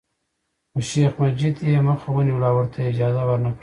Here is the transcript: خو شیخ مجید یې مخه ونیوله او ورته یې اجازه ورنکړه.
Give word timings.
خو 0.71 0.79
شیخ 0.89 1.11
مجید 1.21 1.55
یې 1.71 1.79
مخه 1.87 2.09
ونیوله 2.11 2.47
او 2.51 2.55
ورته 2.59 2.77
یې 2.83 2.89
اجازه 2.91 3.21
ورنکړه. 3.25 3.59